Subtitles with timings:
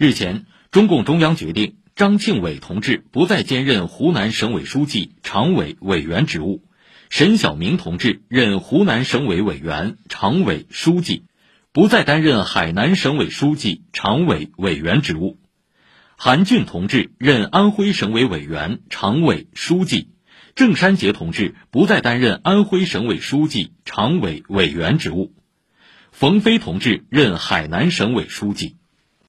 [0.00, 6.64] 日前中共中央决定张庆伟同志不再兼任湖南省委书记常委委员职务。
[7.10, 11.24] 沈晓明同志任湖南省委委员常委书记
[11.72, 15.38] 不再担任海南省委书记常委委员职务。
[16.16, 20.08] 韩俊同志任安徽省委委员常委书记。
[20.54, 25.34] 郑山杰同志不再担任安徽省委书记常委委员职务。
[26.10, 28.79] 冯飞同志任海南省委书记。